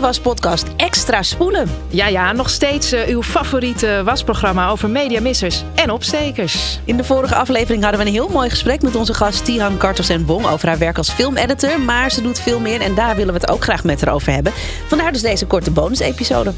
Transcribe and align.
de 0.00 0.06
waspodcast 0.06 0.66
Extra 0.76 1.22
Spoelen. 1.22 1.70
Ja, 1.88 2.06
ja, 2.06 2.32
nog 2.32 2.50
steeds 2.50 2.92
uh, 2.92 3.06
uw 3.06 3.22
favoriete 3.22 4.02
wasprogramma 4.04 4.68
over 4.68 4.90
mediamissers 4.90 5.62
en 5.74 5.90
opstekers. 5.90 6.80
In 6.84 6.96
de 6.96 7.04
vorige 7.04 7.34
aflevering 7.34 7.82
hadden 7.82 8.00
we 8.00 8.06
een 8.06 8.12
heel 8.12 8.28
mooi 8.28 8.50
gesprek 8.50 8.82
met 8.82 8.96
onze 8.96 9.14
gast 9.14 9.44
Tihan 9.44 9.76
Kartos 9.76 10.08
en 10.08 10.24
Bong 10.24 10.46
over 10.46 10.68
haar 10.68 10.78
werk 10.78 10.96
als 10.96 11.10
filmeditor. 11.10 11.80
Maar 11.80 12.10
ze 12.10 12.22
doet 12.22 12.40
veel 12.40 12.60
meer 12.60 12.80
en 12.80 12.94
daar 12.94 13.16
willen 13.16 13.34
we 13.34 13.40
het 13.40 13.50
ook 13.50 13.62
graag 13.62 13.84
met 13.84 14.00
haar 14.04 14.14
over 14.14 14.32
hebben. 14.32 14.52
Vandaar 14.86 15.12
dus 15.12 15.22
deze 15.22 15.46
korte 15.46 15.70
bonus-episode. 15.70 16.52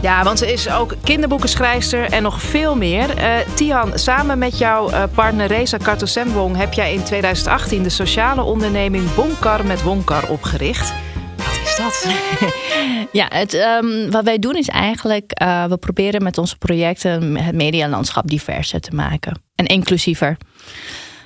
Ja, 0.00 0.24
want 0.24 0.38
ze 0.38 0.52
is 0.52 0.70
ook 0.70 0.94
kinderboekenschrijfster 1.04 2.12
en 2.12 2.22
nog 2.22 2.42
veel 2.42 2.76
meer. 2.76 3.18
Uh, 3.18 3.34
Tihan, 3.54 3.92
samen 3.94 4.38
met 4.38 4.58
jouw 4.58 4.90
uh, 4.90 5.02
partner 5.14 5.46
Reza 5.46 5.76
Kartosembong 5.76 6.56
heb 6.56 6.72
jij 6.72 6.94
in 6.94 7.02
2018 7.02 7.82
de 7.82 7.88
sociale 7.88 8.42
onderneming 8.42 9.14
Bonkar 9.14 9.66
met 9.66 9.82
Wonkar 9.82 10.28
opgericht. 10.28 10.92
Dat? 11.78 12.06
ja, 13.20 13.26
het, 13.28 13.54
um, 13.54 14.10
wat 14.10 14.24
wij 14.24 14.38
doen 14.38 14.56
is 14.56 14.68
eigenlijk, 14.68 15.40
uh, 15.42 15.64
we 15.64 15.76
proberen 15.76 16.22
met 16.22 16.38
onze 16.38 16.58
projecten 16.58 17.36
het 17.36 17.54
medialandschap 17.54 18.28
diverser 18.28 18.80
te 18.80 18.94
maken 18.94 19.42
en 19.54 19.66
inclusiever. 19.66 20.36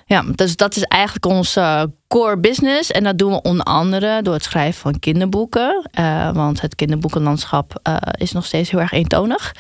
Ja, 0.07 0.25
dus 0.35 0.57
dat 0.57 0.77
is 0.77 0.83
eigenlijk 0.83 1.27
onze 1.27 1.93
core 2.09 2.39
business. 2.39 2.91
En 2.91 3.05
dat 3.05 3.19
doen 3.19 3.33
we 3.33 3.43
onder 3.43 3.65
andere 3.65 4.23
door 4.23 4.35
het 4.35 4.43
schrijven 4.43 4.81
van 4.81 4.99
kinderboeken. 4.99 5.89
Uh, 5.99 6.33
want 6.33 6.61
het 6.61 6.75
kinderboekenlandschap 6.75 7.81
uh, 7.89 7.97
is 8.13 8.33
nog 8.33 8.47
steeds 8.47 8.71
heel 8.71 8.81
erg 8.81 8.93
eentonig. 8.93 9.55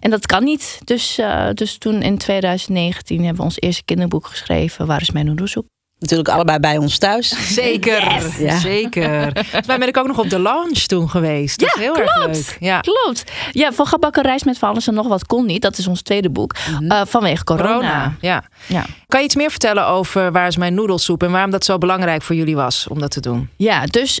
En 0.00 0.10
dat 0.10 0.26
kan 0.26 0.44
niet. 0.44 0.80
Dus, 0.84 1.20
dus 1.54 1.78
toen 1.78 2.02
in 2.02 2.18
2019 2.18 3.18
hebben 3.18 3.36
we 3.36 3.42
ons 3.42 3.60
eerste 3.60 3.84
kinderboek 3.84 4.26
geschreven. 4.26 4.86
Waar 4.86 5.00
is 5.00 5.10
mijn 5.10 5.28
onderzoek? 5.28 5.66
Natuurlijk 5.98 6.28
allebei 6.28 6.58
bij 6.58 6.76
ons 6.76 6.98
thuis. 6.98 7.54
Zeker, 7.54 8.14
yes. 8.14 8.38
ja. 8.38 8.58
zeker. 8.58 9.30
Volgens 9.34 9.66
mij 9.66 9.78
ben 9.78 9.88
ik 9.88 9.96
ook 9.96 10.06
nog 10.06 10.18
op 10.18 10.30
de 10.30 10.38
launch 10.38 10.78
toen 10.78 11.10
geweest. 11.10 11.58
Dat 11.60 11.72
ja, 11.74 11.80
heel 11.80 11.92
klopt. 11.92 12.10
erg 12.10 12.26
leuk. 12.26 12.56
Ja, 12.60 12.80
klopt. 12.80 13.24
Ja, 13.52 13.72
van 13.72 13.86
Gebakken 13.86 14.22
Reis 14.22 14.44
met 14.44 14.58
Van 14.58 14.68
alles 14.68 14.86
en 14.86 14.94
nog 14.94 15.08
wat 15.08 15.26
kon 15.26 15.46
niet. 15.46 15.62
Dat 15.62 15.78
is 15.78 15.86
ons 15.86 16.02
tweede 16.02 16.30
boek. 16.30 16.54
Mm 16.68 16.74
-hmm. 16.74 16.92
uh, 16.92 17.00
vanwege 17.06 17.44
corona. 17.44 17.68
corona. 17.68 18.14
Ja. 18.20 18.44
ja. 18.66 18.84
Kan 19.06 19.20
je 19.20 19.26
iets 19.26 19.36
meer 19.36 19.50
vertellen 19.50 19.86
over 19.86 20.32
Waar 20.32 20.46
is 20.46 20.56
mijn 20.56 20.74
noedelsoep... 20.74 21.22
en 21.22 21.30
waarom 21.30 21.50
dat 21.50 21.64
zo 21.64 21.78
belangrijk 21.78 22.22
voor 22.22 22.36
jullie 22.36 22.56
was 22.56 22.86
om 22.88 22.98
dat 22.98 23.10
te 23.10 23.20
doen? 23.20 23.48
Ja, 23.56 23.86
dus 23.86 24.20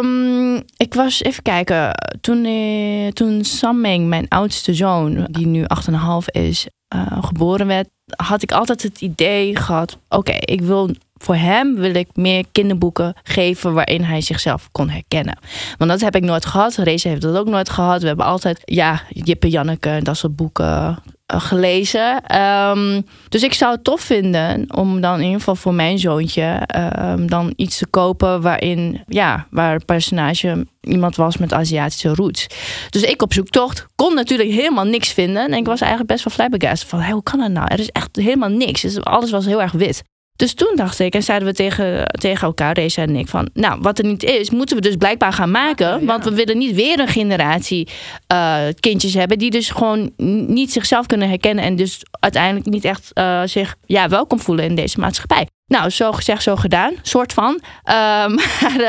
um, 0.00 0.62
ik 0.76 0.94
was... 0.94 1.22
Even 1.22 1.42
kijken. 1.42 1.90
Toen, 2.20 2.44
uh, 2.44 3.08
toen 3.08 3.44
Samming, 3.44 4.08
mijn 4.08 4.28
oudste 4.28 4.74
zoon... 4.74 5.26
die 5.30 5.46
nu 5.46 5.64
8,5 5.90 5.96
is, 6.26 6.66
uh, 6.94 7.06
geboren 7.20 7.66
werd... 7.66 7.88
had 8.16 8.42
ik 8.42 8.52
altijd 8.52 8.82
het 8.82 9.00
idee 9.00 9.56
gehad... 9.56 9.98
oké, 10.08 10.16
okay, 10.16 10.38
ik 10.38 10.60
wil 10.60 10.90
voor 11.22 11.36
hem 11.36 11.74
wil 11.74 11.94
ik 11.94 12.08
meer 12.14 12.44
kinderboeken 12.52 13.14
geven 13.22 13.74
waarin 13.74 14.02
hij 14.02 14.20
zichzelf 14.20 14.68
kon 14.72 14.88
herkennen. 14.88 15.38
Want 15.78 15.90
dat 15.90 16.00
heb 16.00 16.16
ik 16.16 16.22
nooit 16.22 16.46
gehad. 16.46 16.74
Reza 16.76 17.08
heeft 17.08 17.22
dat 17.22 17.36
ook 17.36 17.48
nooit 17.48 17.70
gehad. 17.70 18.00
We 18.00 18.06
hebben 18.06 18.26
altijd, 18.26 18.60
ja, 18.64 19.02
Jip 19.08 19.42
en 19.42 19.48
Janneke 19.48 19.88
en 19.88 20.04
dat 20.04 20.16
soort 20.16 20.36
boeken 20.36 20.98
uh, 21.32 21.40
gelezen. 21.40 22.38
Um, 22.40 23.06
dus 23.28 23.42
ik 23.42 23.54
zou 23.54 23.72
het 23.72 23.84
tof 23.84 24.00
vinden 24.00 24.64
om 24.74 25.00
dan 25.00 25.14
in 25.14 25.24
ieder 25.24 25.38
geval 25.38 25.56
voor 25.56 25.74
mijn 25.74 25.98
zoontje 25.98 26.68
um, 26.98 27.30
dan 27.30 27.52
iets 27.56 27.78
te 27.78 27.86
kopen 27.86 28.42
waarin, 28.42 29.00
ja, 29.06 29.46
waar 29.50 29.74
een 29.74 29.84
personage 29.84 30.66
iemand 30.80 31.16
was 31.16 31.36
met 31.36 31.52
Aziatische 31.52 32.14
roots. 32.14 32.46
Dus 32.90 33.02
ik 33.02 33.22
op 33.22 33.32
zoektocht 33.32 33.86
kon 33.94 34.14
natuurlijk 34.14 34.50
helemaal 34.50 34.84
niks 34.84 35.12
vinden. 35.12 35.44
En 35.44 35.52
ik 35.52 35.66
was 35.66 35.80
eigenlijk 35.80 36.12
best 36.12 36.24
wel 36.24 36.34
flabbergasted 36.34 36.88
van, 36.88 37.00
hey, 37.00 37.12
hoe 37.12 37.22
kan 37.22 37.38
dat 37.38 37.50
nou? 37.50 37.66
Er 37.68 37.78
is 37.78 37.90
echt 37.90 38.16
helemaal 38.16 38.48
niks. 38.48 38.80
Dus 38.80 39.04
alles 39.04 39.30
was 39.30 39.46
heel 39.46 39.62
erg 39.62 39.72
wit. 39.72 40.02
Dus 40.36 40.54
toen 40.54 40.72
dacht 40.74 40.98
ik, 40.98 41.14
en 41.14 41.22
zeiden 41.22 41.48
we 41.48 41.54
tegen, 41.54 42.04
tegen 42.06 42.46
elkaar, 42.46 42.72
Reza 42.72 43.02
en 43.02 43.16
ik, 43.16 43.28
van... 43.28 43.48
nou, 43.54 43.80
wat 43.80 43.98
er 43.98 44.04
niet 44.04 44.22
is, 44.22 44.50
moeten 44.50 44.76
we 44.76 44.82
dus 44.82 44.96
blijkbaar 44.96 45.32
gaan 45.32 45.50
maken. 45.50 45.86
Ja, 45.86 45.98
ja. 45.98 46.04
Want 46.04 46.24
we 46.24 46.34
willen 46.34 46.58
niet 46.58 46.74
weer 46.74 47.00
een 47.00 47.08
generatie 47.08 47.88
uh, 48.32 48.58
kindjes 48.80 49.14
hebben... 49.14 49.38
die 49.38 49.50
dus 49.50 49.70
gewoon 49.70 50.12
niet 50.46 50.72
zichzelf 50.72 51.06
kunnen 51.06 51.28
herkennen... 51.28 51.64
en 51.64 51.76
dus 51.76 52.00
uiteindelijk 52.10 52.66
niet 52.66 52.84
echt 52.84 53.10
uh, 53.14 53.42
zich 53.44 53.76
ja, 53.86 54.08
welkom 54.08 54.40
voelen 54.40 54.64
in 54.64 54.74
deze 54.74 55.00
maatschappij. 55.00 55.46
Nou, 55.66 55.90
zo 55.90 56.12
gezegd, 56.12 56.42
zo 56.42 56.56
gedaan. 56.56 56.94
Soort 57.02 57.32
van. 57.32 57.60
Um, 57.84 58.36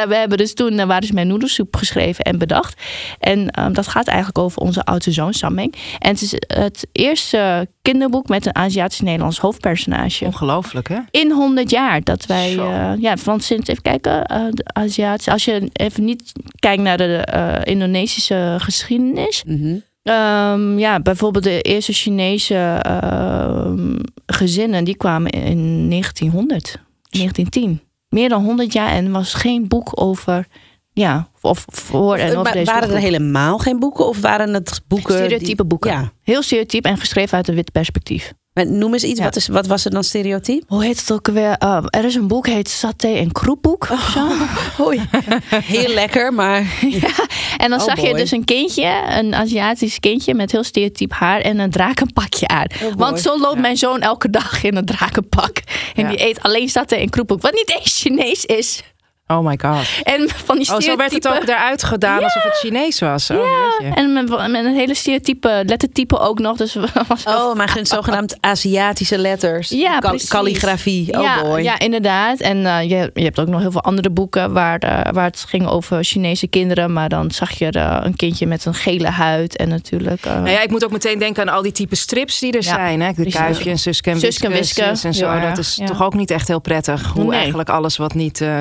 we 0.08 0.16
hebben 0.16 0.38
dus 0.38 0.54
toen 0.54 0.74
uh, 0.74 0.86
Waar 0.86 1.04
is 1.04 1.12
mijn 1.12 1.28
noedelsoep 1.28 1.76
geschreven 1.76 2.24
en 2.24 2.38
bedacht. 2.38 2.82
En 3.20 3.62
um, 3.62 3.74
dat 3.74 3.88
gaat 3.88 4.08
eigenlijk 4.08 4.38
over 4.38 4.62
onze 4.62 4.84
oudste 4.84 5.12
zoon, 5.12 5.34
Samming. 5.34 5.76
En 6.00 6.10
het 6.10 6.22
is 6.22 6.32
het 6.48 6.88
eerste 6.92 7.68
kinderboek 7.82 8.28
met 8.28 8.46
een 8.46 8.56
Aziatisch-Nederlands 8.56 9.40
hoofdpersonage. 9.40 10.26
Ongelooflijk, 10.26 10.88
hè? 10.88 11.00
In 11.12 11.32
100 11.32 11.70
jaar 11.70 12.04
dat 12.04 12.26
wij... 12.26 12.56
Uh, 12.56 12.92
ja, 12.98 13.18
van 13.18 13.40
sinds, 13.40 13.70
even 13.70 13.84
kijken, 13.84 14.32
uh, 14.32 14.46
de 14.50 14.64
Aziatische... 14.66 15.32
Als 15.32 15.46
je 15.46 15.70
even 15.74 16.04
niet 16.04 16.32
kijkt 16.60 16.82
naar 16.82 16.98
de 16.98 17.62
Indonesische 17.64 18.56
geschiedenis... 18.60 19.44
Mm 19.46 19.62
-hmm. 19.62 19.84
Um, 20.04 20.80
ja, 20.80 21.00
bijvoorbeeld 21.00 21.44
de 21.44 21.62
eerste 21.62 21.94
Chinese 21.94 22.84
uh, 22.88 23.72
gezinnen, 24.34 24.84
die 24.84 24.98
kwamen 24.98 25.32
in 25.32 25.90
1900, 25.90 26.78
1910. 27.10 27.82
Meer 28.10 28.30
dan 28.30 28.44
100 28.44 28.74
jaar 28.74 28.90
en 28.90 29.12
was 29.12 29.34
geen 29.34 29.68
boek 29.68 30.02
over, 30.02 30.48
ja, 30.94 31.28
of 31.42 31.66
voor 31.68 32.16
en 32.16 32.38
over 32.38 32.52
deze 32.52 32.72
Waren 32.72 32.90
er 32.90 32.98
helemaal 32.98 33.58
geen 33.58 33.80
boeken 33.80 34.08
of 34.08 34.22
waren 34.22 34.54
het 34.54 34.82
boeken? 34.88 35.14
Stereotype 35.14 35.56
die... 35.56 35.66
boeken. 35.66 35.92
Ja. 35.92 36.12
Heel 36.22 36.42
stereotyp 36.42 36.86
en 36.86 36.98
geschreven 36.98 37.38
uit 37.38 37.48
een 37.48 37.56
wit 37.56 37.72
perspectief. 37.72 38.34
Maar 38.54 38.68
noem 38.68 38.94
eens 38.94 39.04
iets, 39.04 39.20
ja. 39.20 39.26
wat, 39.26 39.36
is, 39.36 39.48
wat 39.48 39.68
was 39.68 39.86
er 39.86 39.92
dan 39.92 40.04
stereotyp? 40.04 40.64
Hoe 40.68 40.84
heet 40.84 41.00
het 41.00 41.12
ook 41.12 41.28
alweer? 41.28 41.56
Uh, 41.64 41.84
er 41.90 42.06
is 42.06 42.16
een 42.16 42.28
boek, 42.28 42.48
heet 42.48 42.70
Saté 42.70 43.08
en 43.08 43.32
Kroepboek. 43.32 43.88
Oh, 43.92 44.42
hoi. 44.78 45.02
Heel 45.50 45.94
lekker, 45.94 46.34
maar... 46.34 46.62
ja. 46.82 47.10
En 47.58 47.70
dan 47.70 47.80
Oh, 47.80 47.86
zag 47.86 48.00
je 48.00 48.14
dus 48.14 48.32
een 48.32 48.44
kindje, 48.44 49.04
een 49.10 49.36
Aziatisch 49.36 50.00
kindje... 50.00 50.34
met 50.34 50.52
heel 50.52 50.64
stereotyp 50.64 51.12
haar 51.12 51.42
en 51.42 51.60
een 51.60 51.72
drakenpakje 51.72 52.48
aan. 52.48 52.68
Oh, 52.84 52.94
Want 52.96 53.20
zo 53.20 53.40
loopt 53.40 53.60
mijn 53.60 53.78
zoon 53.78 54.02
elke 54.02 54.30
dag 54.30 54.64
in 54.64 54.76
een 54.76 54.86
drakenpak. 54.86 55.58
En 55.96 56.08
die 56.08 56.26
eet 56.26 56.42
alleen 56.42 56.70
Saté 56.70 56.96
en 56.96 57.10
Kroepboek. 57.10 57.42
Wat 57.42 57.54
niet 57.54 57.80
eens 57.80 58.00
Chinees 58.00 58.46
is. 58.46 58.84
Oh 59.28 59.46
my 59.46 59.58
god. 59.62 59.86
En 60.04 60.30
van 60.30 60.58
die 60.58 60.72
Oh, 60.74 60.80
zo 60.80 60.96
werd 60.96 61.12
het 61.12 61.28
ook 61.28 61.44
eruit 61.44 61.84
gedaan 61.84 62.24
alsof 62.24 62.44
het 62.44 62.54
Chinees 62.58 63.00
was. 63.00 63.30
Oh, 63.30 63.38
jeetje. 63.80 63.96
En 63.96 64.14
met, 64.14 64.30
met 64.30 64.66
een 64.66 64.76
hele 64.76 64.94
stereotype 64.96 65.64
lettertype 65.66 66.20
ook 66.20 66.40
nog. 66.40 66.58
Dus 66.58 66.76
was 67.08 67.24
Oh, 67.26 67.56
maar 67.56 67.80
zogenaamd 67.82 68.38
Aziatische 68.40 69.18
letters. 69.18 69.70
Ja. 69.70 70.00
Calligrafie. 70.28 71.18
Oh 71.18 71.24
ja, 71.24 71.42
boy. 71.44 71.62
ja, 71.62 71.80
inderdaad. 71.80 72.40
En 72.40 72.66
eh, 72.66 72.82
je, 72.90 73.12
je 73.14 73.24
hebt 73.24 73.40
ook 73.40 73.48
nog 73.48 73.62
heel 73.62 73.72
veel 73.72 73.82
andere 73.84 74.10
boeken 74.10 74.54
waar, 74.54 74.80
eh, 74.80 75.12
waar 75.14 75.26
het 75.26 75.46
ging 75.48 75.68
over 75.68 76.04
Chinese 76.04 76.48
kinderen. 76.48 76.94
Maar 76.94 77.10
dan 77.10 77.32
zag 77.32 77.52
je 77.52 77.72
eh, 77.72 77.98
een 78.02 78.16
kindje 78.16 78.48
met 78.48 78.66
een 78.66 78.74
gele 78.74 79.10
huid 79.10 79.58
en 79.58 79.70
natuurlijk... 79.70 80.26
eh, 80.26 80.34
Nou 80.34 80.50
ja, 80.50 80.62
ik 80.62 80.70
moet 80.70 80.84
ook 80.84 80.92
meteen 80.92 81.20
denken 81.20 81.48
aan 81.50 81.56
al 81.56 81.62
die 81.62 81.72
type 81.72 81.96
strips 81.96 82.40
die 82.40 82.52
er 82.52 82.64
Ja, 82.64 82.74
zijn. 82.74 83.02
Hè? 83.02 83.12
De. 83.16 83.30
Kuifje 83.30 83.70
en 83.70 83.78
Suske 83.80 84.10
en 84.10 84.20
Suske 84.20 84.46
en 84.46 84.52
Wiske, 84.52 84.96
zo. 85.12 85.40
Dat 85.40 85.58
is 85.58 85.76
ja. 85.76 85.86
toch 85.86 86.04
ook 86.04 86.14
niet 86.14 86.32
echt 86.32 86.48
heel 86.48 86.62
prettig. 86.62 87.12
Hoe 87.14 87.24
Nee. 87.24 87.38
eigenlijk 87.40 87.70
alles 87.70 87.98
wat 87.98 88.14
niet 88.14 88.42
eh, 88.42 88.60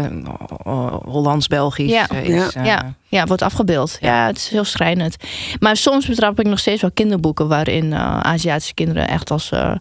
Hollands-Belgisch 1.11 1.91
Ja. 1.91 2.09
eh, 2.09 2.25
is. 2.29 2.53
eh. 2.55 2.65
ja, 2.65 2.95
ja, 3.09 3.25
wordt 3.27 3.43
afgebeeld. 3.43 3.97
Ja. 4.01 4.27
het 4.27 4.37
is 4.37 4.49
heel 4.49 4.65
schrijnend. 4.65 5.17
Maar 5.61 5.77
soms 5.77 6.07
betrap 6.07 6.41
ik 6.41 6.47
nog 6.47 6.59
steeds 6.59 6.81
wel 6.81 6.91
kinderboeken... 6.95 7.49
waarin 7.49 7.93
eh, 7.93 8.21
Aziatische 8.21 8.75
kinderen 8.75 9.09
echt 9.09 9.31
als 9.31 9.51
eh, 9.51 9.73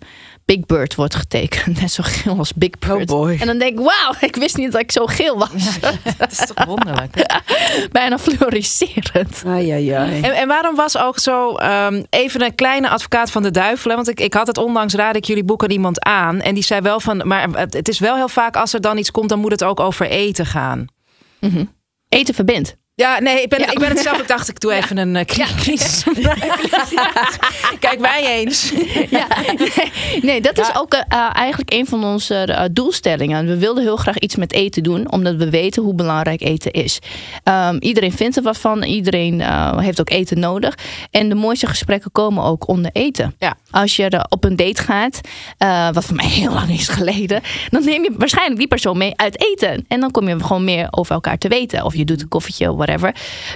Big 0.55 0.65
Bird 0.65 0.95
wordt 0.95 1.15
getekend. 1.15 1.79
Net 1.81 1.91
zo 1.91 2.03
geel 2.05 2.37
als 2.37 2.53
Big 2.53 2.69
Oh 2.89 2.95
Bird. 2.95 3.07
boy. 3.07 3.37
En 3.39 3.47
dan 3.47 3.57
denk 3.57 3.79
ik, 3.79 3.85
wauw, 3.85 4.13
ik 4.19 4.35
wist 4.35 4.57
niet 4.57 4.71
dat 4.71 4.81
ik 4.81 4.91
zo 4.91 5.05
geel 5.05 5.37
was. 5.37 5.79
Dat 6.17 6.31
is 6.31 6.37
toch 6.53 6.65
wonderlijk. 6.65 7.41
Bijna 7.91 8.19
fluoriserend. 8.19 9.43
Ai, 9.45 9.69
ai, 9.69 9.89
ai. 9.89 10.21
En, 10.21 10.31
en 10.31 10.47
waarom 10.47 10.75
was 10.75 10.97
ook 10.97 11.19
zo 11.19 11.55
ehm, 11.55 12.03
even 12.09 12.41
een 12.41 12.55
kleine 12.55 12.89
advocaat 12.89 13.31
van 13.31 13.43
de 13.43 13.51
duivel? 13.51 13.95
Want 13.95 14.07
ik, 14.09 14.19
ik 14.19 14.33
had 14.33 14.47
het 14.47 14.57
onlangs 14.57 14.93
raad 14.93 15.15
ik 15.15 15.25
jullie 15.25 15.43
boek 15.43 15.63
aan 15.63 15.71
iemand 15.71 16.03
aan. 16.03 16.41
En 16.41 16.53
die 16.53 16.63
zei 16.63 16.81
wel 16.81 16.99
van, 16.99 17.21
maar 17.27 17.49
het, 17.49 17.73
het 17.73 17.87
is 17.87 17.99
wel 17.99 18.15
heel 18.15 18.29
vaak 18.29 18.55
als 18.55 18.73
er 18.73 18.81
dan 18.81 18.97
iets 18.97 19.11
komt, 19.11 19.29
dan 19.29 19.39
moet 19.39 19.51
het 19.51 19.63
ook 19.63 19.79
over 19.79 20.05
eten 20.09 20.45
gaan. 20.45 20.85
Mhm. 21.39 21.65
Eten 22.09 22.33
verbindt. 22.33 22.75
Ja, 23.01 23.19
nee, 23.19 23.41
ik 23.41 23.49
ben, 23.49 23.59
Ja. 23.59 23.71
ik 23.71 23.79
ben 23.79 23.89
het 23.89 23.99
zelf. 23.99 24.19
Ik 24.19 24.27
dacht, 24.27 24.49
ik 24.49 24.59
doe 24.59 24.73
even 24.73 24.97
een 24.97 25.15
uh, 25.15 25.21
crisis. 25.57 26.03
Kijk 27.79 27.99
mij 27.99 28.25
eens. 28.25 28.71
Ja, 29.09 29.27
nee, 30.21 30.41
dat 30.41 30.57
is 30.59 30.75
ook 30.75 30.93
eh, 30.93 31.01
eh, 31.07 31.29
eigenlijk 31.33 31.73
een 31.73 31.85
van 31.85 32.03
onze 32.03 32.35
eh, 32.35 32.65
doelstellingen. 32.71 33.45
We 33.45 33.57
wilden 33.57 33.83
heel 33.83 33.95
graag 33.95 34.17
iets 34.17 34.35
met 34.35 34.53
eten 34.53 34.83
doen, 34.83 35.11
omdat 35.11 35.35
we 35.35 35.49
weten 35.49 35.83
hoe 35.83 35.93
belangrijk 35.93 36.41
eten 36.41 36.71
is. 36.71 36.99
Ehm, 37.43 37.75
iedereen 37.79 38.11
vindt 38.11 38.37
er 38.37 38.43
wat 38.43 38.57
van, 38.57 38.83
iedereen 38.83 39.41
eh, 39.41 39.77
heeft 39.77 39.99
ook 39.99 40.09
eten 40.09 40.39
nodig. 40.39 40.77
En 41.11 41.29
de 41.29 41.35
mooiste 41.35 41.67
gesprekken 41.67 42.11
komen 42.11 42.43
ook 42.43 42.67
onder 42.67 42.91
eten. 42.93 43.35
Ja. 43.39 43.55
Als 43.71 43.95
je 43.95 44.09
er 44.09 44.25
op 44.29 44.43
een 44.43 44.55
date 44.55 44.81
gaat, 44.81 45.21
eh, 45.57 45.89
wat 45.91 46.05
voor 46.05 46.15
mij 46.15 46.27
heel 46.27 46.53
lang 46.53 46.69
is 46.69 46.87
geleden, 46.87 47.41
dan 47.69 47.85
neem 47.85 48.03
je 48.03 48.11
waarschijnlijk 48.17 48.57
die 48.59 48.67
persoon 48.67 48.97
mee 48.97 49.13
uit 49.15 49.41
eten. 49.41 49.85
En 49.87 49.99
dan 49.99 50.11
kom 50.11 50.27
je 50.27 50.39
gewoon 50.39 50.63
meer 50.63 50.87
over 50.91 51.13
elkaar 51.13 51.37
te 51.37 51.47
weten. 51.47 51.85
Of 51.85 51.95
je 51.95 52.05
doet 52.05 52.21
een 52.21 52.27
koffietje, 52.27 52.65
whatever. 52.65 52.89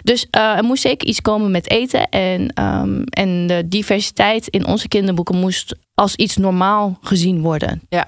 Dus 0.03 0.27
eh, 0.31 0.57
er 0.57 0.63
moest 0.63 0.81
zeker 0.81 1.07
iets 1.07 1.21
komen 1.21 1.51
met 1.51 1.69
eten. 1.69 2.09
En, 2.09 2.47
ehm, 2.53 3.01
en 3.03 3.47
de 3.47 3.63
diversiteit 3.67 4.47
in 4.47 4.65
onze 4.67 4.87
kinderboeken 4.87 5.35
moest 5.39 5.75
als 5.93 6.15
iets 6.15 6.37
normaal 6.37 6.97
gezien 7.01 7.41
worden. 7.41 7.81
Ja. 7.89 8.07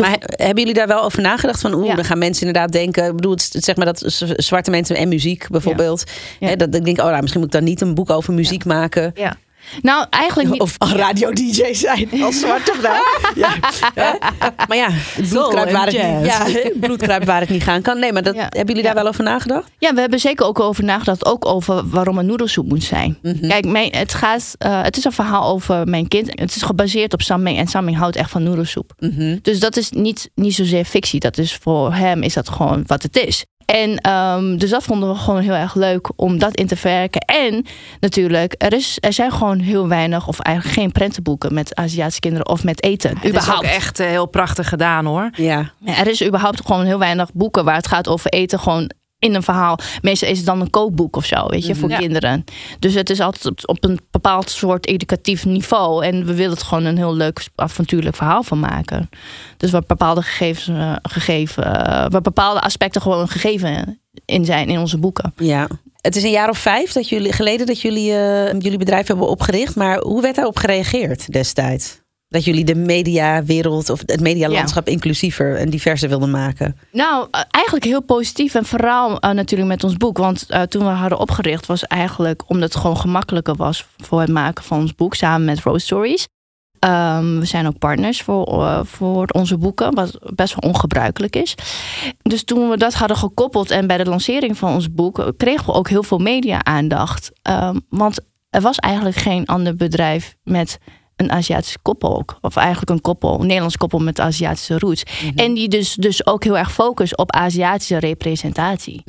Maar 0.00 0.10
he- 0.10 0.44
hebben 0.44 0.58
jullie 0.58 0.74
daar 0.74 0.86
wel 0.86 1.02
over 1.02 1.22
nagedacht? 1.22 1.60
Van 1.60 1.74
oeh, 1.74 1.86
Ja. 1.86 1.94
dan 1.94 2.04
gaan 2.04 2.18
mensen 2.18 2.46
inderdaad 2.46 2.72
denken. 2.72 3.04
Ik 3.06 3.14
bedoel, 3.16 3.30
het, 3.32 3.54
zeg 3.58 3.76
maar 3.76 3.86
dat 3.86 4.02
zwarte 4.36 4.70
mensen 4.70 4.96
en 4.96 5.08
muziek 5.08 5.46
bijvoorbeeld. 5.50 6.04
Ja. 6.40 6.48
Hè, 6.48 6.56
dat 6.56 6.74
ik 6.74 6.84
denk, 6.84 6.98
oh, 6.98 7.04
nou, 7.04 7.20
misschien 7.20 7.40
moet 7.40 7.54
ik 7.54 7.60
dan 7.60 7.68
niet 7.68 7.80
een 7.80 7.94
boek 7.94 8.10
over 8.10 8.32
muziek 8.34 8.64
maken. 8.64 9.12
Ja. 9.14 9.36
Nou, 9.82 10.06
eigenlijk 10.10 10.50
niet. 10.50 10.60
Of 10.60 10.76
radio-dj 10.78 11.72
zijn 11.74 12.08
als 12.22 12.38
zwarte 12.40 12.72
vrouw. 12.80 13.02
ja. 13.44 13.50
Hè? 13.94 14.10
Maar 14.68 14.76
ja, 14.76 14.88
bloedkruip 15.28 15.70
waar, 15.70 15.86
het 15.86 15.94
niet, 15.94 16.26
ja, 16.26 16.44
het 16.46 16.80
bloedkruip 16.80 17.24
waar 17.24 17.40
het 17.40 17.48
niet 17.48 17.62
gaan 17.62 17.82
kan. 17.82 17.98
Nee, 17.98 18.12
maar 18.12 18.22
dat, 18.22 18.34
Ja. 18.34 18.40
hebben 18.40 18.66
jullie 18.66 18.82
daar 18.82 18.94
wel 18.94 19.06
over 19.06 19.24
nagedacht? 19.24 19.70
Ja, 19.78 19.94
we 19.94 20.00
hebben 20.00 20.18
zeker 20.20 20.46
ook 20.46 20.60
over 20.60 20.84
nagedacht. 20.84 21.26
Ook 21.26 21.46
over 21.46 21.88
waarom 21.88 22.18
een 22.18 22.26
noedelsoep 22.26 22.68
moet 22.68 22.84
zijn. 22.84 23.18
Mhm. 23.22 23.48
Kijk, 23.48 23.66
mijn, 23.66 23.96
het, 23.96 24.14
gaat, 24.14 24.54
eh, 24.58 24.82
het 24.82 24.96
is 24.96 25.04
een 25.04 25.12
verhaal 25.12 25.52
over 25.52 25.86
mijn 25.88 26.08
kind. 26.08 26.26
Het 26.40 26.56
is 26.56 26.62
gebaseerd 26.62 27.12
op 27.12 27.22
Samming. 27.22 27.58
En 27.58 27.66
Samming 27.66 27.96
houdt 27.96 28.16
echt 28.16 28.30
van 28.30 28.42
noedelsoep. 28.42 28.92
Mhm. 28.98 29.36
Dus 29.42 29.60
dat 29.60 29.76
is 29.76 29.90
niet, 29.90 30.30
niet 30.34 30.54
zozeer 30.54 30.84
fictie. 30.84 31.20
Dat 31.20 31.38
is 31.38 31.54
voor 31.60 31.94
hem 31.94 32.22
is 32.22 32.34
dat 32.34 32.48
gewoon 32.48 32.84
wat 32.86 33.02
het 33.02 33.16
is. 33.26 33.44
En 33.74 33.96
ehm, 33.96 34.56
dus 34.56 34.70
dat 34.70 34.82
vonden 34.82 35.08
we 35.08 35.14
gewoon 35.14 35.40
heel 35.40 35.54
erg 35.54 35.74
leuk 35.74 36.10
om 36.16 36.38
dat 36.38 36.54
in 36.56 36.66
te 36.66 36.76
verwerken. 36.76 37.20
En 37.20 37.66
natuurlijk, 38.00 38.54
er, 38.58 38.72
is, 38.72 38.96
er 39.00 39.12
zijn 39.12 39.32
gewoon 39.32 39.58
heel 39.58 39.88
weinig 39.88 40.28
of 40.28 40.38
eigenlijk 40.40 40.76
geen 40.76 40.92
prentenboeken 40.92 41.54
met 41.54 41.74
Aziatische 41.74 42.20
kinderen 42.20 42.48
of 42.48 42.64
met 42.64 42.82
eten. 42.82 43.10
Het 43.10 43.24
is 43.24 43.30
überhaupt. 43.30 43.58
ook 43.66 43.72
echt 43.72 44.00
eh, 44.00 44.06
heel 44.06 44.26
prachtig 44.26 44.68
gedaan 44.68 45.04
hoor. 45.04 45.30
Ja. 45.34 45.70
Ja, 45.78 45.98
Er 45.98 46.06
is 46.06 46.26
überhaupt 46.26 46.66
gewoon 46.66 46.84
heel 46.84 46.98
weinig 46.98 47.32
boeken 47.32 47.64
waar 47.64 47.76
het 47.76 47.86
gaat 47.86 48.08
over 48.08 48.30
eten. 48.30 48.58
Gewoon 48.58 48.90
in 49.18 49.34
een 49.34 49.42
verhaal. 49.42 49.78
Meestal 50.02 50.28
is 50.28 50.36
het 50.36 50.46
dan 50.46 50.60
een 50.60 50.70
kookboek 50.70 51.16
of 51.16 51.24
zo, 51.24 51.46
weet 51.46 51.66
je, 51.66 51.74
voor 51.74 51.90
Ja. 51.90 51.98
kinderen. 51.98 52.44
Dus 52.78 52.94
het 52.94 53.10
is 53.10 53.20
altijd 53.20 53.66
op, 53.66 53.84
een 53.84 53.98
bepaald 54.10 54.50
soort 54.50 54.86
educatief 54.86 55.44
niveau. 55.44 56.04
En 56.04 56.26
we 56.26 56.34
willen 56.34 56.52
het 56.52 56.62
gewoon 56.62 56.84
een 56.84 56.96
heel 56.96 57.14
leuk 57.14 57.46
avontuurlijk 57.54 58.16
verhaal 58.16 58.42
van 58.42 58.60
maken. 58.60 59.08
Dus 59.56 59.70
waar 59.70 59.82
bepaalde 59.86 60.22
gegevens, 60.22 60.68
eh, 60.78 60.92
gegeven, 61.02 61.64
eh, 61.64 62.06
waar 62.10 62.20
bepaalde 62.20 62.60
aspecten 62.60 63.00
gewoon 63.02 63.28
gegeven 63.28 64.00
in 64.24 64.44
zijn 64.44 64.68
in 64.68 64.78
onze 64.78 64.98
boeken. 64.98 65.32
ja. 65.36 65.68
Het 65.98 66.16
is 66.16 66.22
een 66.22 66.30
jaar 66.30 66.48
of 66.48 66.58
vijf 66.58 66.92
dat 66.92 67.08
jullie, 67.08 67.32
geleden 67.32 67.66
dat 67.66 67.80
jullie 67.80 68.12
eh, 68.12 68.52
jullie 68.60 68.78
bedrijf 68.78 69.06
hebben 69.06 69.28
opgericht. 69.28 69.76
Maar 69.76 69.98
hoe 70.00 70.22
werd 70.22 70.34
daarop 70.34 70.56
gereageerd 70.56 71.32
destijds? 71.32 72.00
Dat 72.28 72.44
jullie 72.44 72.64
de 72.64 72.74
mediawereld 72.74 73.90
of 73.90 74.02
het 74.06 74.20
medialandschap 74.20 74.88
inclusiever 74.88 75.56
en 75.56 75.70
diverser 75.70 76.08
wilden 76.08 76.30
maken. 76.30 76.76
Nou, 76.92 77.28
eh, 77.30 77.40
eigenlijk 77.50 77.84
heel 77.84 78.02
positief. 78.02 78.54
En 78.54 78.64
vooral 78.64 79.20
eh, 79.20 79.30
natuurlijk 79.30 79.70
met 79.70 79.84
ons 79.84 79.96
boek. 79.96 80.18
Want 80.18 80.46
eh, 80.48 80.62
toen 80.62 80.84
we 80.84 80.90
hadden 80.90 81.18
opgericht 81.18 81.66
was 81.66 81.86
eigenlijk 81.86 82.42
omdat 82.46 82.72
het 82.72 82.82
gewoon 82.82 82.96
gemakkelijker 82.96 83.54
was 83.54 83.86
voor 83.96 84.20
het 84.20 84.30
maken 84.30 84.64
van 84.64 84.80
ons 84.80 84.94
boek 84.94 85.14
samen 85.14 85.44
met 85.44 85.60
Rose 85.60 85.84
Stories. 85.84 86.28
Ehm, 86.78 87.38
we 87.38 87.44
zijn 87.44 87.66
ook 87.66 87.78
partners 87.78 88.22
voor, 88.22 88.86
voor 88.86 89.26
onze 89.26 89.56
boeken, 89.56 89.94
wat 89.94 90.18
best 90.34 90.54
wel 90.60 90.70
ongebruikelijk 90.70 91.36
is. 91.36 91.54
Dus 92.22 92.44
toen 92.44 92.68
we 92.68 92.76
dat 92.76 92.94
hadden 92.94 93.16
gekoppeld 93.16 93.70
en 93.70 93.86
bij 93.86 93.96
de 93.96 94.04
lancering 94.04 94.58
van 94.58 94.72
ons 94.72 94.92
boek, 94.92 95.32
kregen 95.36 95.66
we 95.66 95.72
ook 95.72 95.88
heel 95.88 96.02
veel 96.02 96.18
media-aandacht. 96.18 97.30
Ehm, 97.42 97.78
want 97.88 98.20
er 98.50 98.60
was 98.60 98.76
eigenlijk 98.76 99.16
geen 99.16 99.46
ander 99.46 99.74
bedrijf 99.74 100.36
met 100.42 100.78
een 101.18 101.32
Aziatische 101.32 101.78
koppel 101.82 102.16
ook. 102.16 102.38
Of 102.40 102.56
eigenlijk 102.56 102.90
een 102.90 103.00
koppel, 103.00 103.40
een 103.40 103.46
Nederlands 103.46 103.76
koppel 103.76 103.98
met 103.98 104.20
Aziatische 104.20 104.78
roots. 104.78 105.02
En 105.34 105.54
die 105.54 105.68
dus, 105.68 105.94
dus 105.94 106.26
ook 106.26 106.44
heel 106.44 106.58
erg 106.58 106.72
focust 106.72 107.16
op 107.16 107.32
Aziatische 107.32 107.98
representatie. 107.98 109.02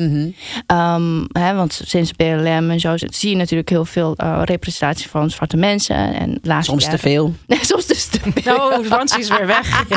Ehm, 0.65 1.23
hè, 1.31 1.53
want 1.53 1.81
sinds 1.85 2.11
BLM 2.11 2.69
en 2.69 2.79
zo 2.79 2.93
zie 2.97 3.29
je 3.29 3.35
natuurlijk 3.35 3.69
heel 3.69 3.85
veel 3.85 4.15
eh, 4.15 4.41
representatie 4.43 5.09
van 5.09 5.29
zwarte 5.29 5.57
mensen. 5.57 5.95
En 5.95 6.39
laatste 6.41 6.71
Soms 6.71 6.89
te 6.89 6.97
veel. 6.97 7.33
Nee, 7.47 7.59
soms 7.61 7.85
dus 7.85 8.05
te 8.05 8.19
veel. 8.35 8.57
Oh, 8.69 8.85
Francie 8.85 9.19
is 9.19 9.29
weer 9.29 9.47
weg. 9.47 9.83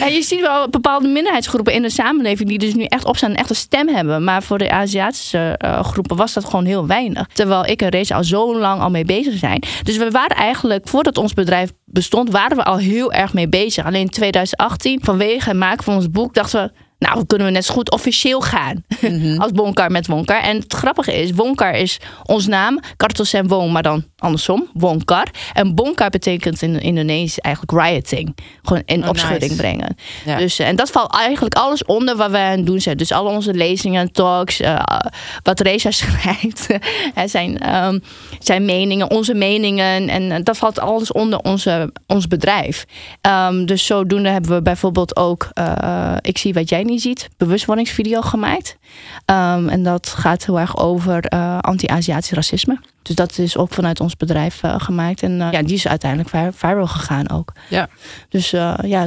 En 0.00 0.12
je 0.12 0.22
ziet 0.22 0.40
wel 0.40 0.68
bepaalde 0.68 1.08
minderheidsgroepen 1.08 1.72
in 1.72 1.82
de 1.82 1.90
samenleving 1.90 2.48
die 2.48 2.58
dus 2.58 2.74
nu 2.74 2.84
echt 2.84 3.04
opstaan 3.04 3.30
en 3.30 3.36
echt 3.36 3.50
een 3.50 3.56
stem 3.56 3.88
hebben. 3.88 4.24
Maar 4.24 4.42
voor 4.42 4.58
de 4.58 4.70
Aziatische 4.70 5.54
eh, 5.58 5.84
groepen 5.84 6.16
was 6.16 6.32
dat 6.32 6.44
gewoon 6.44 6.64
heel 6.64 6.86
weinig. 6.86 7.26
Terwijl 7.32 7.66
ik 7.66 7.82
en 7.82 7.88
Reza 7.88 8.16
al 8.16 8.24
zo 8.24 8.58
lang 8.58 8.80
al 8.80 8.90
mee 8.90 9.04
bezig 9.04 9.38
zijn. 9.38 9.62
Dus 9.82 9.96
we 9.96 10.10
waren 10.10 10.25
eigenlijk, 10.30 10.88
voordat 10.88 11.18
ons 11.18 11.34
bedrijf 11.34 11.72
bestond, 11.84 12.30
waren 12.30 12.56
we 12.56 12.64
al 12.64 12.76
heel 12.76 13.12
erg 13.12 13.32
mee 13.32 13.48
bezig. 13.48 13.84
Alleen 13.84 14.00
in 14.00 14.10
2018, 14.10 15.00
vanwege 15.04 15.48
het 15.48 15.58
maken 15.58 15.84
van 15.84 15.94
ons 15.94 16.10
boek, 16.10 16.34
dachten 16.34 16.62
we. 16.62 16.84
Nou, 16.98 17.14
dan 17.14 17.26
kunnen 17.26 17.46
we 17.46 17.52
net 17.52 17.64
zo 17.64 17.74
goed 17.74 17.90
officieel 17.90 18.40
gaan. 18.40 18.84
Als 19.38 19.50
Wonkar 19.54 19.90
met 19.90 20.06
Wonkar. 20.06 20.42
En 20.42 20.56
het 20.56 20.72
grappige 20.72 21.12
is, 21.12 21.30
Wonkar 21.32 21.74
is 21.74 22.00
ons 22.24 22.46
naam. 22.46 22.80
Kartos 22.96 23.32
en 23.32 23.48
Wong, 23.48 23.72
maar 23.72 23.82
dan 23.82 24.04
andersom. 24.18 24.68
Wonkar. 24.72 25.26
En 25.52 25.74
Bonkar 25.74 26.10
betekent 26.10 26.62
in 26.62 26.80
Indonesisch 26.80 27.38
eigenlijk 27.38 27.86
rioting. 27.86 28.36
Gewoon 28.62 28.82
in 28.86 29.02
Oh, 29.02 29.08
opschudding 29.08 29.50
nice. 29.50 29.62
brengen. 29.62 29.96
Ja. 30.24 30.36
Dus, 30.38 30.58
eh, 30.58 30.68
en 30.68 30.76
dat 30.76 30.90
valt 30.90 31.14
eigenlijk 31.14 31.54
alles 31.54 31.84
onder 31.84 32.16
wat 32.16 32.30
wij 32.30 32.50
aan 32.50 32.56
het 32.56 32.66
doen 32.66 32.80
zijn. 32.80 32.96
Dus 32.96 33.12
al 33.12 33.24
onze 33.26 33.54
lezingen, 33.54 34.12
talks, 34.12 34.60
eh, 34.60 34.78
wat 35.42 35.60
Reza 35.60 35.90
schrijft, 36.00 36.66
zijn, 37.26 37.58
ehm, 37.58 37.98
zijn 38.38 38.64
meningen, 38.64 39.10
onze 39.10 39.34
meningen. 39.34 40.08
En 40.08 40.30
eh, 40.32 40.38
dat 40.42 40.56
valt 40.56 40.78
alles 40.78 41.12
onder 41.12 41.38
onze, 41.38 41.92
ons 42.06 42.28
bedrijf. 42.28 42.84
Ehm, 43.20 43.64
dus 43.64 43.86
zodoende 43.86 44.28
hebben 44.28 44.50
we 44.50 44.62
bijvoorbeeld 44.62 45.16
ook, 45.16 45.48
ik 46.20 46.38
zie 46.38 46.54
wat 46.54 46.68
jij 46.68 46.84
niet 46.86 47.02
ziet, 47.02 47.28
bewustwordingsvideo 47.36 48.20
gemaakt. 48.20 48.76
Ehm, 49.24 49.68
en 49.68 49.82
dat 49.82 50.08
gaat 50.08 50.46
heel 50.46 50.60
erg 50.60 50.76
over 50.76 51.24
eh, 51.24 51.58
anti-Aziatisch 51.58 52.30
racisme. 52.30 52.78
Dus 53.02 53.14
dat 53.14 53.38
is 53.38 53.56
ook 53.56 53.72
vanuit 53.72 54.00
ons 54.00 54.16
bedrijf 54.16 54.62
eh, 54.62 54.74
gemaakt. 54.78 55.22
En 55.22 55.40
eh, 55.40 55.52
ja, 55.52 55.62
die 55.62 55.74
is 55.74 55.88
uiteindelijk 55.88 56.30
vir- 56.30 56.52
viral 56.52 56.86
gegaan 56.86 57.30
ook. 57.30 57.52
Ja. 57.68 57.88
Dus 58.28 58.50
ja, 58.50 59.06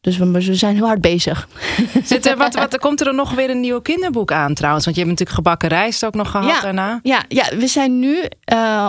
dus 0.00 0.16
we, 0.16 0.30
we 0.30 0.54
zijn 0.54 0.74
heel 0.74 0.86
hard 0.86 1.00
bezig. 1.00 1.48
Zit 2.04 2.26
er, 2.26 2.36
wat, 2.36 2.54
wat, 2.54 2.78
komt 2.78 3.00
er 3.00 3.14
nog 3.14 3.30
weer 3.30 3.50
een 3.50 3.60
nieuw 3.60 3.80
kinderboek 3.80 4.32
aan 4.32 4.54
trouwens? 4.54 4.84
Want 4.84 4.96
je 4.96 5.02
hebt 5.02 5.14
natuurlijk 5.18 5.44
gebakken 5.44 5.68
rijst 5.68 6.04
ook 6.04 6.14
nog 6.14 6.30
gehad 6.30 6.48
Ja. 6.50 6.60
daarna. 6.60 7.00
Ja, 7.02 7.22
ja, 7.28 7.56
we 7.56 7.66
zijn 7.66 7.98
nu 7.98 8.18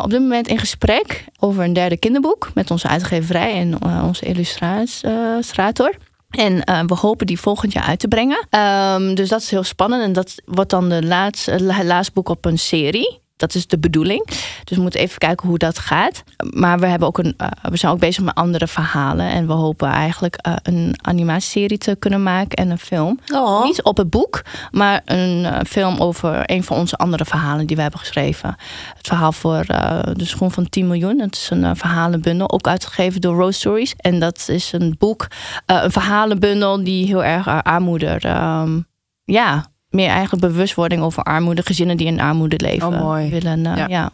op 0.04 0.10
dit 0.10 0.20
moment 0.20 0.48
in 0.48 0.60
gesprek 0.60 1.24
over 1.40 1.64
een 1.64 1.74
derde 1.74 1.98
kinderboek 1.98 2.52
met 2.54 2.72
onze 2.72 2.88
uitgeverij 2.88 3.54
en 3.54 3.84
onze 4.04 4.26
illustrator. 4.26 5.96
En 6.36 6.64
eh, 6.64 6.82
we 6.86 6.96
hopen 6.96 7.28
die 7.28 7.40
volgend 7.40 7.74
jaar 7.74 7.84
uit 7.84 8.00
te 8.00 8.08
brengen. 8.08 8.48
Ehm, 8.50 9.14
dus 9.14 9.30
dat 9.30 9.42
is 9.42 9.50
heel 9.50 9.64
spannend. 9.64 10.04
En 10.04 10.14
dat 10.14 10.36
wordt 10.46 10.70
dan 10.70 10.90
de 10.90 11.04
laatste, 11.04 11.52
het 11.52 11.84
laatste 11.84 12.14
boek 12.14 12.30
op 12.30 12.46
een 12.46 12.60
serie. 12.60 13.24
Dat 13.38 13.56
is 13.56 13.68
de 13.68 13.80
bedoeling. 13.80 14.26
Dus 14.64 14.78
we 14.78 14.82
moeten 14.82 15.00
even 15.00 15.18
kijken 15.18 15.48
hoe 15.48 15.58
dat 15.58 15.80
gaat. 15.80 16.24
Maar 16.50 16.80
we, 16.80 16.86
hebben 16.86 17.08
ook 17.08 17.18
een, 17.18 17.34
eh, 17.38 17.48
we 17.70 17.78
zijn 17.78 17.92
ook 17.92 18.00
bezig 18.00 18.24
met 18.24 18.36
andere 18.36 18.68
verhalen. 18.68 19.26
En 19.26 19.48
we 19.48 19.54
hopen 19.54 19.88
eigenlijk 19.88 20.36
eh, 20.36 20.54
een 20.64 20.96
animatieserie 21.02 21.78
te 21.78 21.96
kunnen 22.00 22.24
maken 22.24 22.58
en 22.58 22.70
een 22.70 22.78
film. 22.78 23.20
Oh. 23.34 23.64
Niet 23.64 23.84
op 23.84 23.98
het 23.98 24.10
boek, 24.10 24.42
maar 24.72 25.02
een 25.06 25.46
eh, 25.46 25.60
film 25.68 25.98
over 25.98 26.42
een 26.46 26.64
van 26.64 26.78
onze 26.78 26.96
andere 26.96 27.26
verhalen 27.26 27.68
die 27.68 27.76
we 27.76 27.82
hebben 27.82 28.00
geschreven. 28.00 28.56
Het 28.98 29.08
verhaal 29.08 29.32
voor 29.32 29.66
de 30.14 30.26
schoen 30.26 30.52
van 30.52 30.70
10 30.70 30.88
miljoen. 30.88 31.20
Het 31.20 31.36
is 31.36 31.50
een 31.50 31.76
verhalenbundel, 31.76 32.52
ook 32.52 32.68
uitgegeven 32.68 33.22
door 33.22 33.36
Rose 33.36 33.60
Stories. 33.60 33.94
En 33.98 34.20
dat 34.20 34.46
is 34.48 34.72
een 34.72 34.96
boek, 34.98 35.28
een 35.66 35.92
verhalenbundel 35.92 36.84
die 36.84 37.06
heel 37.06 37.24
erg 37.24 37.48
uh, 37.48 37.60
armoede, 37.62 38.18
ehm, 38.20 38.80
ja, 39.24 39.66
meer 39.96 40.10
eigenlijk 40.10 40.42
bewustwording 40.48 41.02
over 41.02 41.24
armoede, 41.24 41.62
gezinnen 41.66 41.98
die 41.98 42.08
in 42.08 42.20
armoede 42.22 42.56
leven, 42.60 42.88
Oh, 42.88 43.00
mooi. 43.02 43.30
willen, 43.30 43.66
eh, 43.66 43.78
Ja. 43.78 43.86
ja. 43.88 44.10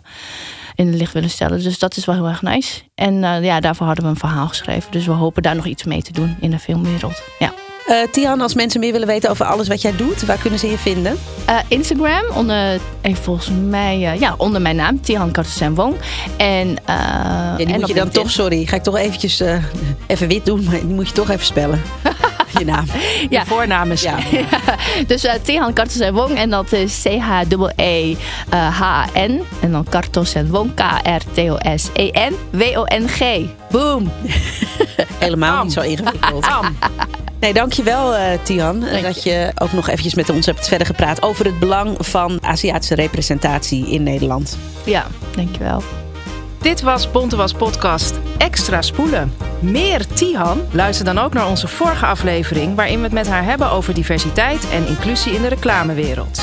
in 0.76 0.88
het 0.88 0.96
licht 0.96 1.14
willen 1.14 1.30
stellen. 1.30 1.64
Dus 1.64 1.80
dat 1.80 1.98
is 1.98 2.06
wel 2.06 2.16
heel 2.16 2.28
erg 2.28 2.42
nice. 2.42 2.82
En 2.96 3.24
eh, 3.24 3.44
ja, 3.44 3.60
daarvoor 3.60 3.86
hadden 3.86 4.04
we 4.06 4.10
een 4.10 4.16
verhaal 4.18 4.48
geschreven. 4.48 4.92
Dus 4.92 5.06
we 5.06 5.12
hopen 5.12 5.44
daar 5.44 5.56
nog 5.56 5.66
iets 5.66 5.84
mee 5.84 6.02
te 6.02 6.12
doen 6.14 6.36
in 6.40 6.52
de 6.52 6.60
filmwereld. 6.60 7.22
Ja. 7.40 7.54
Eh, 7.88 7.96
Tian, 8.12 8.42
als 8.42 8.54
mensen 8.56 8.80
meer 8.80 8.92
willen 8.92 9.08
weten 9.08 9.30
over 9.30 9.46
alles 9.46 9.68
wat 9.68 9.82
jij 9.82 9.96
doet, 9.96 10.26
waar 10.26 10.38
kunnen 10.38 10.60
ze 10.60 10.68
je 10.68 10.78
vinden? 10.78 11.18
Eh, 11.46 11.56
Instagram 11.68 12.24
onder, 12.36 12.80
en 13.02 13.16
volgens 13.16 13.50
mij, 13.70 14.12
eh, 14.12 14.20
ja, 14.20 14.34
onder 14.38 14.62
mijn 14.62 14.76
naam, 14.76 15.02
Tihan 15.02 15.32
Kartusen 15.32 15.76
Wong. 15.76 15.96
En, 16.38 16.68
uh, 16.68 16.76
Ja, 16.86 17.56
die 17.58 17.66
en 17.66 17.72
moet 17.80 17.88
je 17.88 17.94
dan 17.94 18.04
LinkedIn. 18.04 18.12
toch, 18.12 18.32
sorry, 18.32 18.66
ga 18.66 18.76
ik 18.76 18.84
toch 18.84 18.98
eventjes 18.98 19.40
eh, 19.40 19.64
even 20.08 20.28
wit 20.28 20.46
doen, 20.46 20.64
maar 20.64 20.74
die 20.80 20.84
moet 20.96 21.08
je 21.08 21.14
toch 21.14 21.30
even 21.30 21.46
spellen. 21.46 21.82
je 22.60 22.66
naam. 22.66 22.86
Je 23.22 23.28
Ja. 23.30 23.46
voornaam 23.46 23.92
is 23.92 24.02
Ja. 24.02 24.18
Dus 25.08 25.26
uh, 25.26 25.32
Tihan 25.42 25.74
Kartusen 25.74 26.14
Wong 26.14 26.38
en 26.38 26.50
dat 26.50 26.72
is 26.72 27.02
C-H-E-H-N. 27.02 27.52
En 29.62 29.72
dan 29.72 29.86
Kartusen 29.90 30.50
Wong, 30.50 30.74
K-R-T-O-S-E-N, 30.74 32.36
W-O-N-G. 32.50 33.40
Boom! 33.72 34.12
Helemaal 35.20 35.64
niet 35.64 35.74
zo 35.74 35.82
ingewikkeld. 35.82 36.48
Nee, 37.40 37.54
dankjewel 37.54 38.14
uh, 38.14 38.22
Tian. 38.44 38.80
Dank 38.80 39.02
dat 39.04 39.24
je 39.24 39.52
ook 39.56 39.72
nog 39.72 39.88
eventjes 39.88 40.14
met 40.14 40.30
ons 40.30 40.46
hebt 40.46 40.68
verder 40.68 40.88
gepraat 40.88 41.22
over 41.22 41.46
het 41.46 41.60
belang 41.60 41.96
van 42.00 42.40
Aziatische 42.42 42.96
representatie 42.96 43.88
in 43.90 44.04
Nederland. 44.04 44.58
Ja, 44.84 45.06
dankjewel. 45.36 45.84
Dit 46.62 46.82
was 46.82 47.12
Bontewas 47.12 47.54
Podcast 47.54 48.20
Extra 48.38 48.82
Spoelen. 48.82 49.34
Meer 49.60 50.08
Tihan? 50.08 50.62
Luister 50.72 51.06
dan 51.06 51.18
ook 51.18 51.34
naar 51.34 51.48
onze 51.48 51.68
vorige 51.68 52.06
aflevering... 52.06 52.76
waarin 52.76 52.98
we 52.98 53.04
het 53.04 53.12
met 53.12 53.28
haar 53.28 53.44
hebben 53.44 53.72
over 53.72 53.94
diversiteit 53.94 54.70
en 54.70 54.88
inclusie 54.88 55.34
in 55.34 55.42
de 55.42 55.48
reclamewereld. 55.48 56.42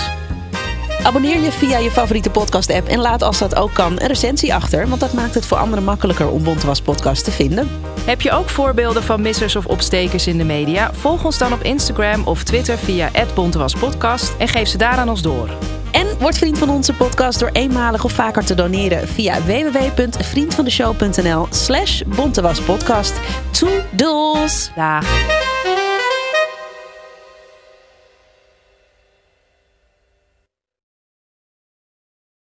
Abonneer 1.02 1.40
je 1.40 1.52
via 1.52 1.78
je 1.78 1.90
favoriete 1.90 2.30
podcast-app 2.30 2.88
en 2.88 2.98
laat 2.98 3.22
als 3.22 3.38
dat 3.38 3.54
ook 3.54 3.74
kan 3.74 3.92
een 3.92 4.06
recensie 4.06 4.54
achter, 4.54 4.88
want 4.88 5.00
dat 5.00 5.12
maakt 5.12 5.34
het 5.34 5.46
voor 5.46 5.58
anderen 5.58 5.84
makkelijker 5.84 6.30
om 6.30 6.42
Bontewas 6.42 6.80
podcast 6.80 7.24
te 7.24 7.30
vinden. 7.30 7.68
Heb 8.04 8.20
je 8.20 8.32
ook 8.32 8.48
voorbeelden 8.48 9.02
van 9.02 9.22
missers 9.22 9.56
of 9.56 9.66
opstekers 9.66 10.26
in 10.26 10.38
de 10.38 10.44
media? 10.44 10.94
Volg 10.94 11.24
ons 11.24 11.38
dan 11.38 11.52
op 11.52 11.62
Instagram 11.62 12.26
of 12.26 12.42
Twitter 12.42 12.78
via 12.78 13.10
@bontewaspodcast 13.34 14.34
en 14.38 14.48
geef 14.48 14.68
ze 14.68 14.78
daar 14.78 14.96
aan 14.96 15.08
ons 15.08 15.22
door. 15.22 15.48
En 15.90 16.06
word 16.18 16.38
vriend 16.38 16.58
van 16.58 16.70
onze 16.70 16.94
podcast 16.94 17.38
door 17.38 17.50
eenmalig 17.52 18.04
of 18.04 18.12
vaker 18.12 18.44
te 18.44 18.54
doneren 18.54 19.08
via 19.08 19.42
www.vriendvandeshow.nl 19.42 21.46
slash 21.50 22.02
bontewaspodcast. 22.06 23.20
Toedels! 23.50 24.70
Dag! 24.74 25.37